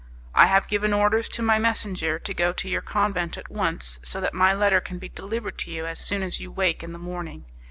[0.33, 4.19] "I have given orders to my messenger to go to your convent at once, so
[4.19, 6.97] that my letter can be delivered to you as soon as you wake in the
[6.97, 7.45] morning.